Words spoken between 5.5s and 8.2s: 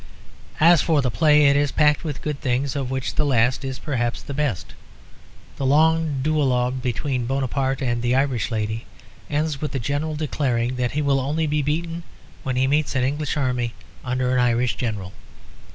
The long duologue between Bonaparte and the